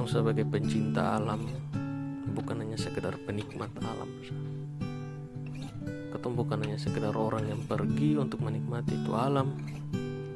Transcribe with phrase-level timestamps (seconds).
[0.00, 1.44] ketong sebagai pencinta alam.
[2.32, 4.08] Bukan hanya sekedar penikmat alam
[6.10, 9.60] ketong bukan hanya sekedar orang yang pergi untuk menikmati itu alam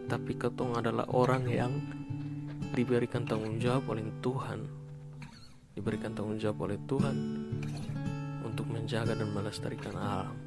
[0.04, 1.72] tapi ketong adalah orang yang
[2.76, 4.68] diberikan tanggung jawab oleh Tuhan.
[5.72, 7.16] Diberikan tanggung jawab oleh Tuhan
[8.44, 10.43] untuk menjaga dan melestarikan alam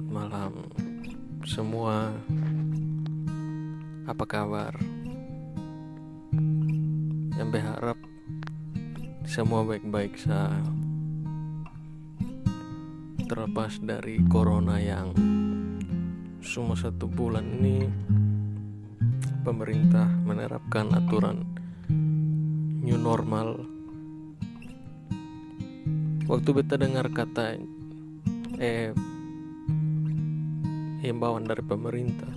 [0.00, 0.52] selamat malam
[1.44, 2.08] semua.
[4.08, 4.72] Apa kabar?
[7.36, 7.98] Yang berharap
[9.28, 10.56] semua baik-baik saja.
[13.28, 15.12] Terlepas dari corona yang
[16.40, 17.84] semua satu bulan ini
[19.44, 21.44] pemerintah menerapkan aturan
[22.80, 23.68] new normal.
[26.24, 27.60] Waktu beta dengar kata
[28.56, 28.96] eh
[31.00, 32.28] himbauan dari pemerintah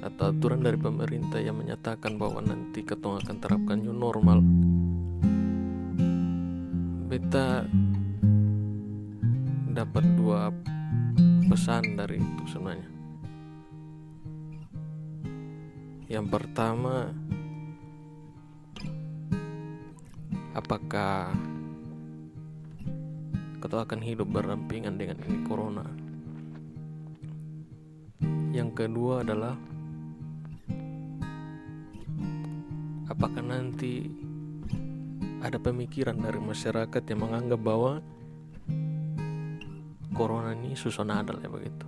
[0.00, 4.40] atau aturan dari pemerintah yang menyatakan bahwa nanti ketong akan terapkan new normal
[7.08, 7.66] beta
[9.72, 10.50] dapat dua
[11.48, 12.90] pesan dari itu sebenarnya
[16.08, 17.12] yang pertama
[20.56, 21.36] apakah
[23.58, 26.07] atau akan hidup berdampingan dengan ini corona.
[28.58, 29.54] Yang kedua adalah
[33.06, 34.10] apakah nanti
[35.38, 38.02] ada pemikiran dari masyarakat yang menganggap bahwa
[40.10, 41.86] corona ini susun adal ya begitu.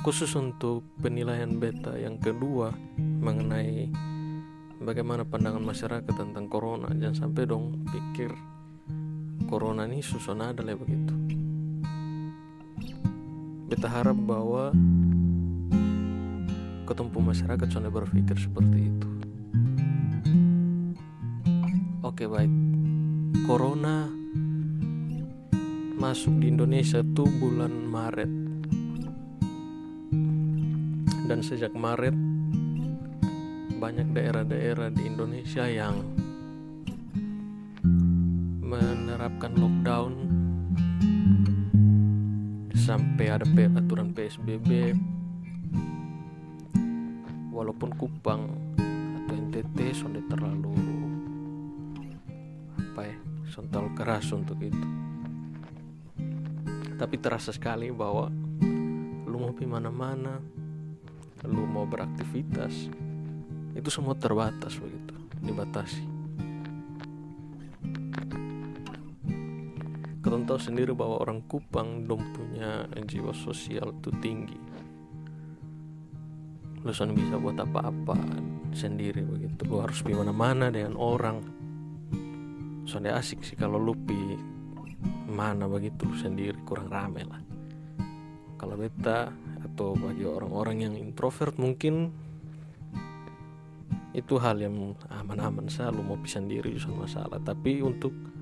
[0.00, 3.92] Khusus untuk penilaian beta yang kedua mengenai
[4.80, 8.32] bagaimana pandangan masyarakat tentang corona jangan sampai dong pikir
[9.48, 11.13] corona ini susana adalah begitu
[13.74, 14.70] kita harap bahwa
[16.86, 19.10] ketumpu masyarakat sudah berpikir seperti itu.
[22.06, 22.54] Oke baik.
[23.42, 24.06] Corona
[25.98, 28.32] masuk di Indonesia tuh bulan Maret.
[31.26, 32.14] Dan sejak Maret
[33.82, 35.98] banyak daerah-daerah di Indonesia yang
[42.84, 43.48] sampai ada
[43.80, 44.92] aturan PSBB
[47.48, 48.44] walaupun Kupang
[49.24, 50.76] atau NTT sudah terlalu
[52.76, 53.16] apa ya
[53.48, 54.84] sontal keras untuk itu.
[57.00, 58.28] Tapi terasa sekali bahwa
[59.32, 60.44] lu mau pergi mana-mana
[61.48, 62.92] lu mau beraktivitas
[63.72, 66.13] itu semua terbatas begitu dibatasi
[70.34, 74.58] kalian tahu sendiri bahwa orang Kupang dong punya jiwa sosial itu tinggi.
[76.82, 78.18] Lu bisa buat apa-apa
[78.74, 79.62] sendiri begitu.
[79.70, 81.38] Lu harus pergi mana-mana dengan orang.
[82.82, 84.34] Son asik sih kalau lu pi
[85.30, 87.38] mana begitu sendiri kurang rame lah.
[88.58, 89.30] Kalau beta
[89.62, 92.10] atau bagi orang-orang yang introvert mungkin
[94.10, 95.94] itu hal yang aman-aman saja.
[95.94, 97.38] Lu mau pisah sendiri justru masalah.
[97.38, 98.33] Tapi untuk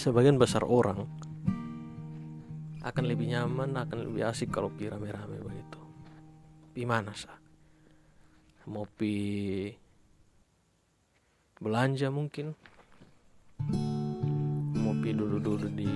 [0.00, 1.04] sebagian besar orang
[2.80, 5.76] akan lebih nyaman akan lebih asik kalau pi rame-rame begitu.
[6.72, 7.36] Pi mana sah
[8.64, 9.68] mau pi
[11.60, 12.56] belanja mungkin?
[14.80, 15.92] Mau pi dulu-dulu di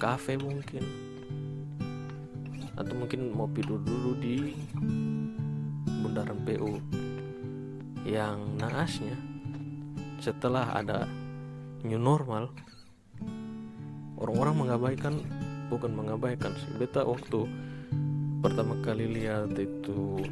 [0.00, 0.80] kafe mungkin?
[2.72, 4.56] Atau mungkin mau pi dulu-dulu di
[6.00, 6.80] bundaran PU
[8.08, 9.12] yang naasnya
[10.24, 11.04] setelah ada
[11.84, 12.48] new normal
[14.18, 15.14] orang-orang mengabaikan
[15.70, 16.70] bukan mengabaikan sih.
[16.76, 17.46] Beta waktu
[18.42, 20.22] pertama kali lihat itu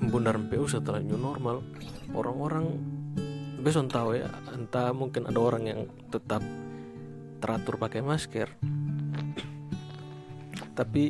[0.00, 1.64] bundaran PU setelah new normal
[2.12, 2.76] orang-orang
[3.64, 5.80] besok tahu ya entah mungkin ada orang yang
[6.12, 6.44] tetap
[7.40, 8.48] teratur pakai masker.
[10.76, 11.08] Tapi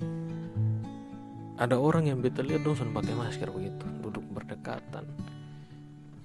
[1.59, 5.05] ada orang yang beta lihat dong pakai masker begitu duduk berdekatan.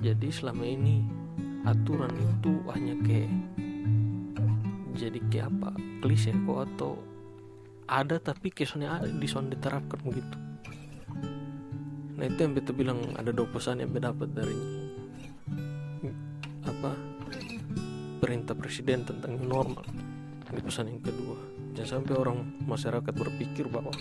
[0.02, 1.06] Jadi selama ini
[1.66, 3.30] aturan itu hanya kayak
[4.96, 5.70] jadi kayak apa
[6.04, 6.92] klise kok atau
[7.92, 10.38] ada tapi kesannya di son diterapkan begitu.
[12.16, 14.60] Nah itu yang beta bilang ada dua pesan yang beta dapat dari
[16.64, 16.92] apa
[18.22, 19.84] perintah presiden tentang normal.
[20.52, 21.38] Ini pesan yang kedua.
[21.76, 22.38] Jangan sampai orang
[22.68, 23.96] masyarakat berpikir bahwa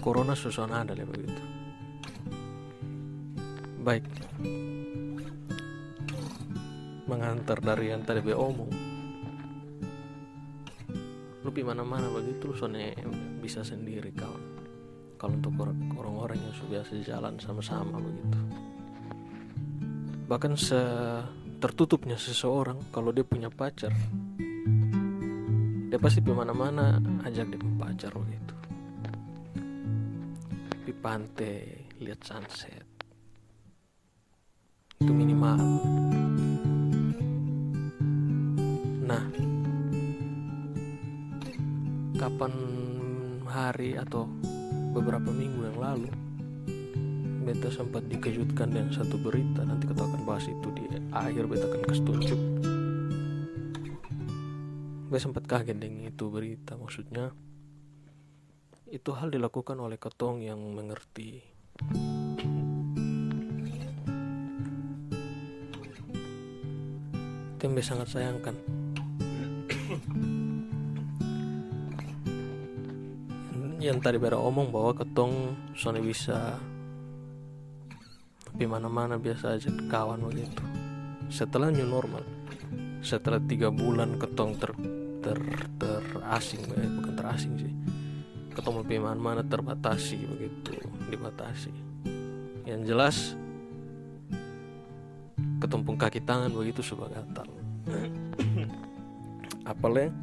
[0.00, 1.42] corona susuan ada ya begitu.
[3.86, 4.15] Baik
[7.06, 8.70] mengantar dari yang tadi be omong.
[11.46, 12.90] Lu mana-mana begitu lu soalnya
[13.38, 14.44] bisa sendiri kawan.
[15.16, 15.54] Kalau untuk
[15.96, 18.38] orang-orang yang sudah biasa jalan sama-sama begitu.
[20.26, 20.80] Bahkan se
[21.56, 23.88] tertutupnya seseorang kalau dia punya pacar
[25.96, 28.54] dia pasti mana-mana ajak dia pacar begitu.
[30.84, 32.84] Di pantai lihat sunset.
[35.00, 35.56] Itu minimal
[39.06, 39.22] nah
[42.18, 42.52] kapan
[43.46, 44.26] hari atau
[44.90, 46.10] beberapa minggu yang lalu
[47.46, 49.62] beta sempat dikejutkan dengan satu berita.
[49.62, 50.82] Nanti kita akan bahas itu di
[51.14, 52.40] akhir beta akan kasih tunjuk.
[55.06, 57.30] Beta sempat kaget dengan itu berita maksudnya
[58.90, 61.46] itu hal dilakukan oleh ketong yang mengerti.
[67.62, 68.85] Tembe sangat sayangkan
[73.86, 76.58] yang tadi bera omong bahwa ketong Sony bisa
[78.56, 80.64] di mana-mana biasa aja kawan begitu.
[81.30, 82.24] Setelah new normal
[83.04, 84.74] setelah tiga bulan ketong ter
[85.22, 85.38] ter
[85.78, 87.72] terasing eh, bukan terasing sih.
[88.56, 90.74] Ketemu di mana-mana terbatasi begitu
[91.06, 91.70] dibatasi.
[92.66, 93.16] Yang jelas
[95.62, 97.48] ketumpung kaki tangan begitu sebagai gatal
[99.66, 100.14] apalagi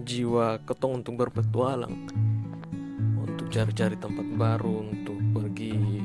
[0.00, 1.94] jiwa ketong untuk berpetualang
[3.20, 6.02] untuk cari-cari tempat baru untuk pergi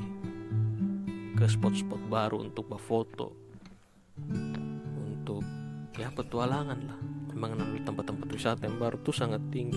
[1.35, 3.33] ke spot-spot baru untuk berfoto
[4.95, 5.43] untuk
[5.99, 6.99] ya petualangan lah.
[7.35, 9.75] Mengenal tempat-tempat wisata yang baru tuh sangat tinggi.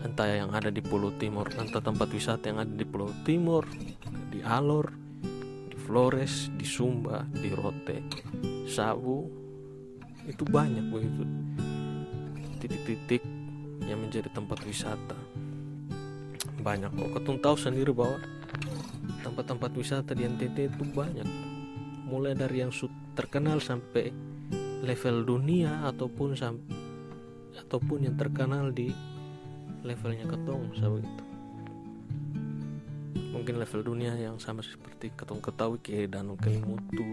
[0.00, 3.68] Entah yang ada di Pulau Timur entah tempat wisata yang ada di Pulau Timur
[4.32, 4.88] di Alor
[5.68, 8.08] di Flores di Sumba di Rote
[8.64, 9.43] Sabu
[10.24, 11.22] itu banyak begitu
[12.64, 13.20] titik-titik
[13.84, 15.18] yang menjadi tempat wisata.
[16.64, 17.20] Banyak kok.
[17.20, 18.16] Ketung tahu sendiri bahwa
[19.20, 21.28] tempat-tempat wisata di NTT itu banyak.
[22.08, 22.72] Mulai dari yang
[23.12, 24.08] terkenal sampai
[24.80, 26.76] level dunia ataupun sampai
[27.54, 28.92] ataupun yang terkenal di
[29.84, 31.24] levelnya ketong itu
[33.30, 37.04] mungkin level dunia yang sama seperti ketong ketahui kayak Danau Kelimutu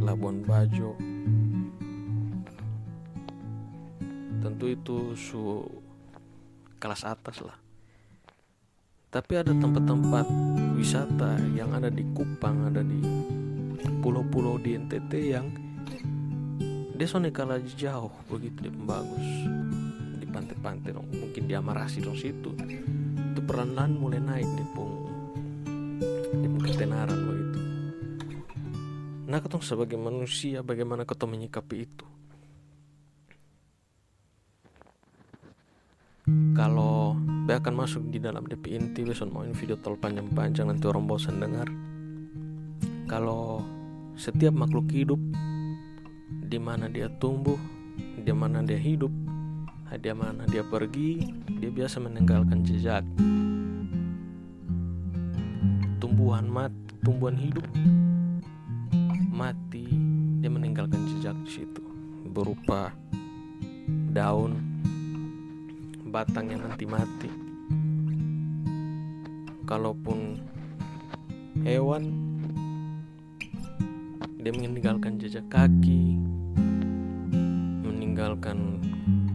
[0.00, 0.96] Labuan Bajo
[4.56, 5.68] tentu itu su
[6.80, 7.60] kelas atas lah.
[9.12, 10.24] Tapi ada tempat-tempat
[10.72, 12.96] wisata yang ada di Kupang ada di
[14.00, 15.52] pulau-pulau di NTT yang
[16.96, 19.28] dia soalnya kalah jauh begitu dia bagus
[20.16, 22.56] di pantai-pantai dong mungkin di Amarasi dong situ.
[23.36, 24.94] Itu perlahan mulai naik di pung
[26.32, 27.58] di pung ketenaran begitu.
[29.28, 32.15] Nah ketong sebagai manusia bagaimana ketong menyikapi itu
[37.66, 39.02] akan masuk di dalam DP inti.
[39.02, 41.66] Besok mau video tol panjang-panjang nanti orang bosan dengar.
[43.10, 43.58] Kalau
[44.14, 45.18] setiap makhluk hidup
[46.46, 47.58] di mana dia tumbuh
[48.22, 49.10] di mana dia hidup
[49.98, 51.26] di mana dia pergi
[51.58, 53.02] dia biasa meninggalkan jejak.
[55.98, 57.66] Tumbuhan mati tumbuhan hidup
[59.34, 59.90] mati
[60.38, 61.82] dia meninggalkan jejak di situ.
[62.30, 62.94] Berupa
[64.14, 64.54] daun
[66.14, 67.45] batang yang nanti mati
[69.66, 70.38] kalaupun
[71.66, 72.14] hewan
[74.38, 76.22] dia meninggalkan jejak kaki
[77.82, 78.78] meninggalkan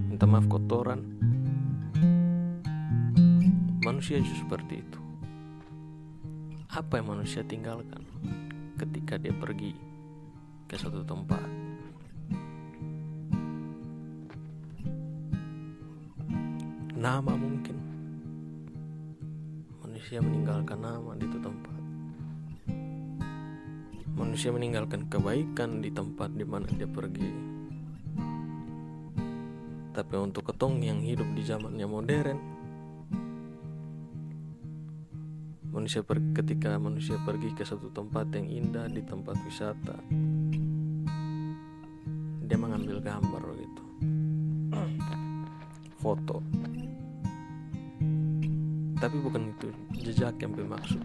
[0.07, 1.03] minta maaf kotoran.
[3.83, 4.99] Manusia juga seperti itu.
[6.71, 7.99] Apa yang manusia tinggalkan
[8.79, 9.75] ketika dia pergi
[10.71, 11.43] ke suatu tempat?
[16.95, 17.80] Nama mungkin
[20.11, 21.81] manusia meninggalkan nama di tempat.
[24.11, 27.31] Manusia meninggalkan kebaikan di tempat di mana dia pergi.
[29.95, 32.39] Tapi untuk ketong yang hidup di zamannya modern
[35.71, 39.95] manusia per, ketika manusia pergi ke satu tempat yang indah di tempat wisata
[42.51, 43.83] dia mengambil gambar gitu
[46.03, 46.43] foto
[49.01, 51.01] tapi bukan itu jejak yang bermaksud.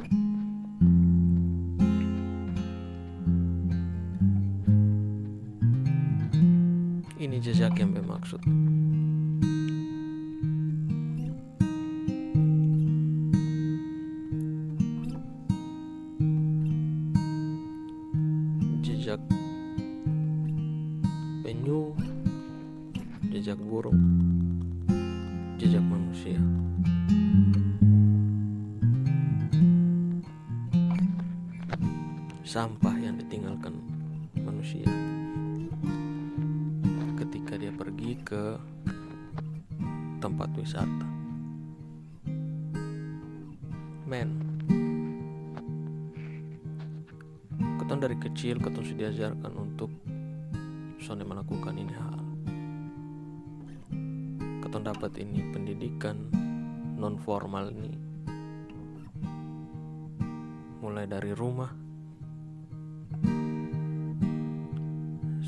[7.16, 8.44] Ini jejak yang bermaksud.
[18.84, 19.24] Jejak
[21.40, 21.96] penyu
[23.32, 23.96] jejak burung
[25.56, 26.36] jejak manusia.
[32.56, 33.76] Sampah yang ditinggalkan
[34.40, 34.88] manusia.
[37.20, 38.56] Ketika dia pergi ke
[40.24, 41.04] tempat wisata.
[44.08, 44.40] Men.
[47.76, 49.92] Keton dari kecil keton sudah diajarkan untuk
[50.96, 52.20] soalnya melakukan ini hal.
[54.64, 56.32] Keton dapat ini pendidikan
[56.96, 57.92] non formal ini.
[60.80, 61.85] Mulai dari rumah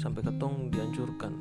[0.09, 1.33] sampai ketong dianjurkan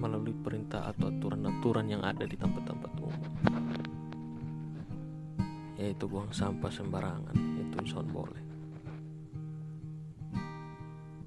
[0.00, 3.28] melalui perintah atau aturan-aturan yang ada di tempat-tempat umum.
[5.76, 8.40] Yaitu buang sampah sembarangan itu son boleh.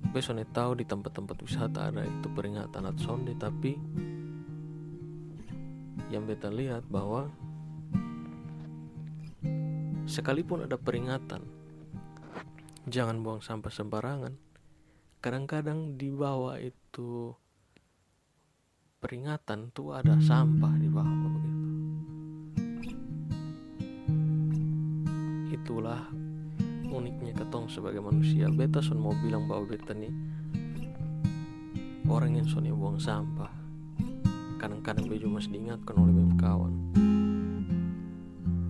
[0.09, 3.77] Besoknya tahu di tempat-tempat wisata ada itu peringatan sonde tapi
[6.09, 7.29] yang beta lihat bahwa
[10.09, 11.45] sekalipun ada peringatan
[12.89, 14.50] jangan buang sampah sembarangan
[15.21, 17.29] kadang-kadang di bawah itu
[18.97, 21.61] peringatan tuh ada sampah di bawah begitu.
[25.53, 26.09] Itulah
[26.89, 28.49] uniknya ketong sebagai manusia.
[28.49, 30.09] Beta son mau bilang bahwa beta nih
[32.09, 33.53] orang yang son buang sampah.
[34.57, 36.73] Kadang-kadang bejo masih diingatkan oleh beberapa kawan.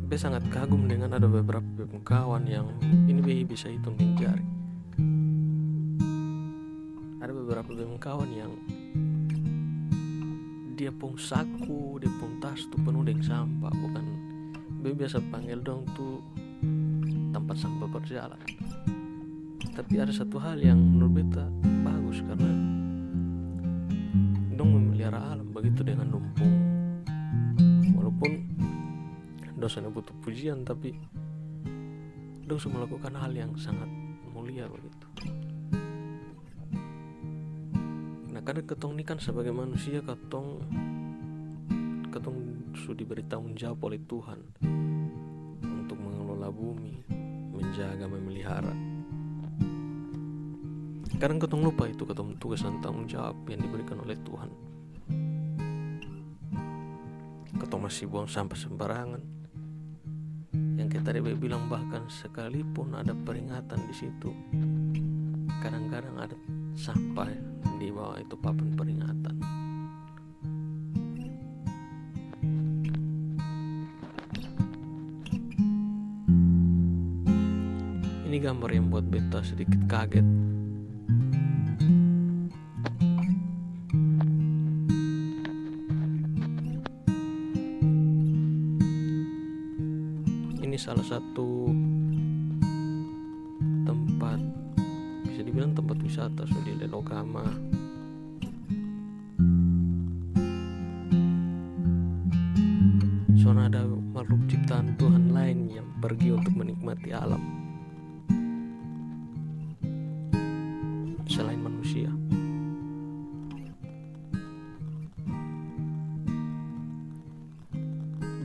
[0.04, 2.68] Beta sangat kagum dengan ada beberapa kawan yang
[3.08, 4.12] ini bisa hitung di
[7.22, 8.50] jari beberapa memang kawan yang
[10.74, 13.70] dia pun saku dia pun tas tuh penuh dengan sampah.
[13.70, 14.06] Bukan
[14.82, 16.18] be biasa panggil dong tuh
[17.30, 18.42] tempat sampah berjalan.
[19.72, 21.46] Tapi ada satu hal yang menurut beta
[21.86, 22.52] bagus karena
[24.58, 26.54] dong memelihara alam begitu dengan numpung.
[28.02, 28.32] Walaupun
[29.62, 30.98] dosanya butuh pujian tapi
[32.44, 33.88] dong sudah melakukan hal yang sangat
[34.34, 35.06] mulia begitu
[38.42, 40.66] karena ketong ini kan sebagai manusia ketong
[42.10, 42.38] ketong
[42.74, 44.40] sudah diberi tanggung jawab oleh Tuhan
[45.62, 47.06] untuk mengelola bumi
[47.54, 48.74] menjaga memelihara.
[51.22, 54.50] Kadang ketong lupa itu ketong tugas dan tanggung jawab yang diberikan oleh Tuhan.
[57.62, 59.22] Ketong masih buang sampah sembarangan.
[60.82, 64.34] Yang kita bilang bahkan sekalipun ada peringatan di situ
[65.62, 66.36] kadang-kadang ada
[66.74, 67.30] sampah
[67.78, 69.38] di bawah itu papan peringatan.
[78.26, 80.26] Ini gambar yang buat beta sedikit kaget.
[90.66, 91.61] Ini salah satu
[97.02, 97.50] Lelogama
[103.42, 107.42] Soalnya ada makhluk ciptaan Tuhan lain yang pergi untuk menikmati alam.
[111.26, 112.14] Selain manusia.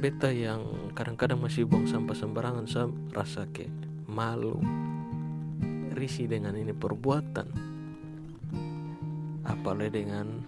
[0.00, 0.64] Beta yang
[0.96, 3.68] kadang-kadang masih buang sampah sembarangan saya rasa kayak
[4.08, 4.56] malu.
[5.92, 7.75] Risih dengan ini perbuatan
[9.66, 10.46] apalagi dengan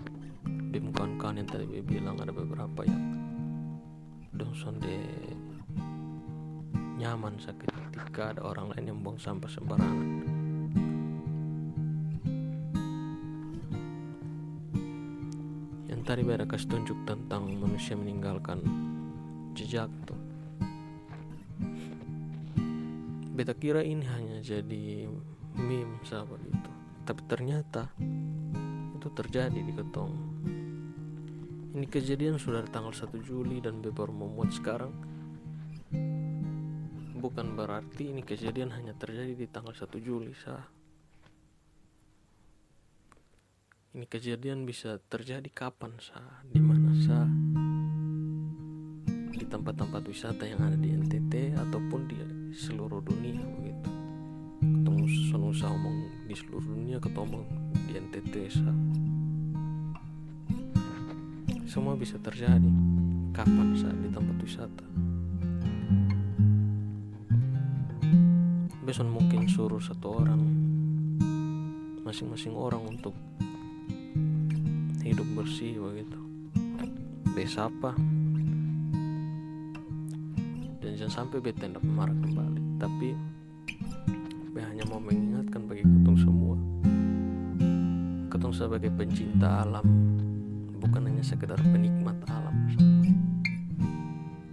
[0.71, 3.19] bim kawan-kawan yang tadi bilang ada beberapa yang
[4.31, 4.95] dong sonde
[7.03, 10.23] nyaman sakit ketika ada orang lain yang buang sampah sembarangan.
[15.91, 18.63] Yang tadi beda kasih tunjuk tentang manusia meninggalkan
[19.59, 20.15] jejak tuh
[23.35, 25.11] beta kira ini hanya jadi
[25.59, 26.71] meme sahabat itu.
[27.03, 27.91] Tapi ternyata
[28.99, 30.15] itu terjadi di Ketong.
[31.79, 34.91] Ini kejadian sudah tanggal 1 Juli dan baru memuat sekarang.
[37.15, 40.67] Bukan berarti ini kejadian hanya terjadi di tanggal 1 Juli sah.
[43.95, 46.43] Ini kejadian bisa terjadi kapan sah?
[46.43, 47.31] Di mana sah?
[49.31, 52.19] Di tempat-tempat wisata yang ada di NTT ataupun di
[52.51, 53.91] seluruh dunia begitu.
[54.59, 55.03] Ketemu
[55.55, 58.35] usaha omong di seluruh dunia ketemu di NTT
[61.69, 62.69] semua bisa terjadi
[63.33, 64.87] kapan saat di tempat wisata.
[68.85, 70.43] Besok mungkin suruh satu orang
[72.05, 73.13] masing-masing orang untuk
[75.05, 76.21] hidup bersih begitu.
[77.37, 77.93] Desa apa?
[80.81, 82.61] Dan jangan sampai beta tidak marah kembali.
[82.81, 83.09] Tapi
[84.57, 85.85] beta hanya mau mengingatkan bagi
[88.59, 89.87] sebagai pencinta alam
[90.83, 92.67] bukan hanya sekedar penikmat alam.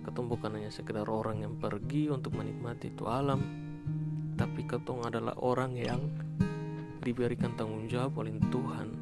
[0.06, 3.42] Ketong bukan hanya sekedar orang yang pergi untuk menikmati itu alam
[4.38, 6.06] tapi ketong adalah orang yang
[7.02, 8.94] diberikan tanggung jawab oleh Tuhan.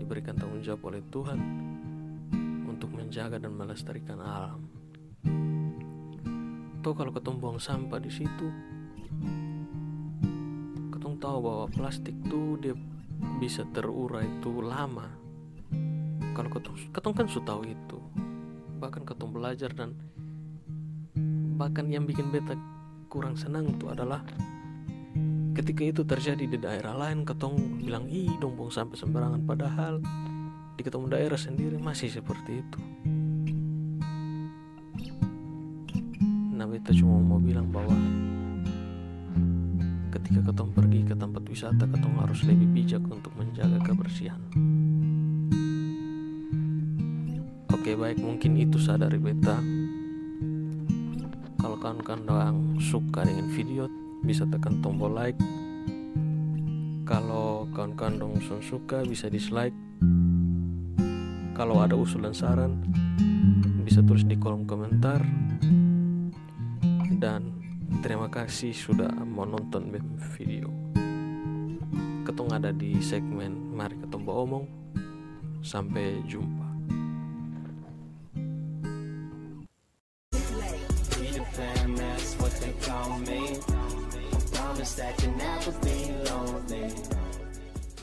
[0.00, 1.38] Diberikan tanggung jawab oleh Tuhan
[2.72, 4.64] untuk menjaga dan melestarikan alam.
[6.80, 8.48] Tuh kalau ketong buang sampah di situ
[10.88, 12.72] ketong tahu bahwa plastik tuh dia
[13.40, 15.08] bisa terurai itu lama.
[16.36, 17.98] Kalau ketong, ketong kan sudah tahu itu.
[18.80, 19.96] Bahkan ketong belajar dan
[21.60, 22.56] bahkan yang bikin beta
[23.12, 24.24] kurang senang itu adalah
[25.52, 29.44] ketika itu terjadi di daerah lain ketong bilang ih dong buang sampai sembarangan.
[29.44, 30.00] Padahal
[30.76, 32.80] di ketemu daerah sendiri masih seperti itu.
[36.56, 37.92] Nah beta cuma mau bilang bahwa
[40.20, 44.38] ketika ketong pergi ke tempat wisata ketong harus lebih bijak untuk menjaga kebersihan.
[47.72, 49.56] Oke baik mungkin itu sadari beta.
[51.56, 53.88] Kalau kawan-kawan suka dengan video
[54.20, 55.40] bisa tekan tombol like.
[57.08, 59.74] Kalau kawan-kawan dong suka bisa dislike.
[61.56, 62.84] Kalau ada usulan saran
[63.82, 65.24] bisa tulis di kolom komentar.
[67.20, 67.59] Dan
[67.98, 69.90] terima kasih sudah menonton
[70.38, 70.70] video.
[72.22, 74.66] Ketong ada di segmen mari ketemu omong.
[75.60, 76.59] Sampai jumpa